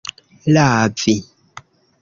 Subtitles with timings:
[0.53, 1.15] lavi